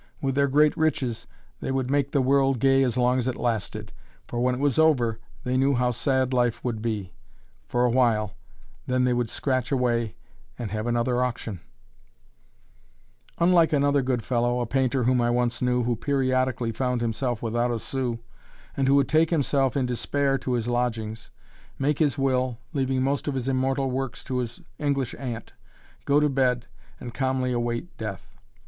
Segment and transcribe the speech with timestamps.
[0.19, 1.27] With their great riches,
[1.59, 3.91] they would make the world gay as long as it lasted,
[4.27, 7.13] for when it was over they knew how sad life would be.
[7.67, 8.33] For a while
[8.87, 10.15] then they would scratch away
[10.57, 11.59] and have another auction!
[13.37, 17.01] [Illustration: DAYLIGHT] Unlike another good fellow, a painter whom I once knew, who periodically found
[17.01, 18.17] himself without a sou,
[18.75, 21.29] and who would take himself, in despair, to his lodgings,
[21.77, 25.53] make his will, leaving most of his immortal works to his English aunt,
[26.05, 26.65] go to bed,
[26.99, 28.25] and calmly await death!